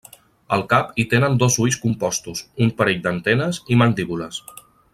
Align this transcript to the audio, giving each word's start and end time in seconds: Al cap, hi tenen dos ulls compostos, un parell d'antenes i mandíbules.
Al 0.55 0.61
cap, 0.69 0.87
hi 1.01 1.03
tenen 1.11 1.35
dos 1.43 1.57
ulls 1.65 1.77
compostos, 1.83 2.41
un 2.67 2.73
parell 2.81 3.05
d'antenes 3.05 3.61
i 3.77 3.79
mandíbules. 3.83 4.41